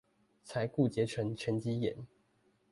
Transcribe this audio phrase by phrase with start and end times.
[0.43, 1.95] 才固結成沈積岩